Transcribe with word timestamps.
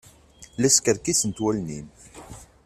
La 0.61 0.69
skerkisent 0.75 1.37
wallen-im. 1.43 1.87